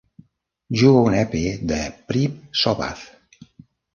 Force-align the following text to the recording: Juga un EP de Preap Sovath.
Juga 0.81 1.03
un 1.09 1.17
EP 1.17 1.35
de 1.73 1.77
Preap 2.07 2.39
Sovath. 2.63 3.05